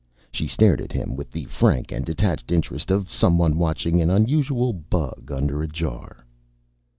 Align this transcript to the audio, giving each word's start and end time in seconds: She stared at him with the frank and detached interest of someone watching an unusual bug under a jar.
She 0.31 0.47
stared 0.47 0.81
at 0.81 0.91
him 0.93 1.15
with 1.15 1.29
the 1.29 1.45
frank 1.45 1.91
and 1.91 2.03
detached 2.03 2.51
interest 2.51 2.89
of 2.89 3.13
someone 3.13 3.59
watching 3.59 4.01
an 4.01 4.09
unusual 4.09 4.73
bug 4.73 5.31
under 5.31 5.61
a 5.61 5.67
jar. 5.67 6.25